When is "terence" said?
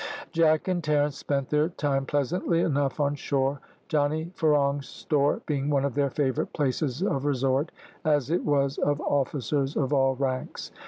0.83-1.15